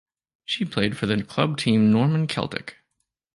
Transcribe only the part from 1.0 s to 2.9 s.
the club team Norman Celtic.